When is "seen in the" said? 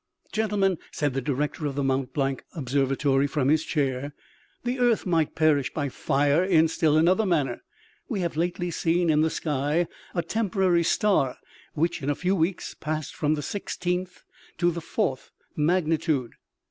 8.71-9.29